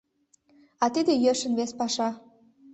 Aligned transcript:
А 0.83 0.85
тиде 0.93 1.13
йӧршын 1.23 1.53
вес 1.59 1.71
паша. 1.79 2.09